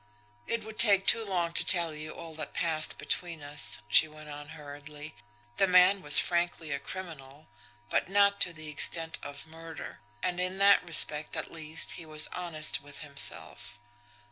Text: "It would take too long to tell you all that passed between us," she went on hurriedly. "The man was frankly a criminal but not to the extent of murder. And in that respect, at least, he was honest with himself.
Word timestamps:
"It 0.47 0.63
would 0.63 0.79
take 0.79 1.05
too 1.05 1.23
long 1.23 1.53
to 1.53 1.63
tell 1.63 1.93
you 1.93 2.09
all 2.15 2.33
that 2.33 2.55
passed 2.55 2.97
between 2.97 3.43
us," 3.43 3.77
she 3.87 4.07
went 4.07 4.29
on 4.29 4.49
hurriedly. 4.57 5.13
"The 5.57 5.67
man 5.67 6.01
was 6.01 6.17
frankly 6.17 6.71
a 6.71 6.79
criminal 6.79 7.47
but 7.87 8.09
not 8.09 8.41
to 8.41 8.51
the 8.51 8.67
extent 8.69 9.19
of 9.21 9.45
murder. 9.45 9.99
And 10.23 10.39
in 10.39 10.57
that 10.57 10.83
respect, 10.83 11.37
at 11.37 11.51
least, 11.51 11.91
he 12.01 12.05
was 12.07 12.25
honest 12.29 12.81
with 12.81 13.01
himself. 13.01 13.77